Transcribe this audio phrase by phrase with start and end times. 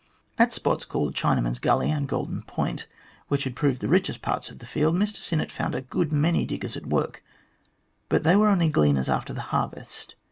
[0.39, 2.87] At spots called Chinaman's Gully and Golden Point,
[3.27, 6.43] which had proved the richest parts of the field, Mr Sinnett found a good many
[6.43, 7.23] diggers at work,
[8.09, 10.15] but they were only gleaners after the harvest.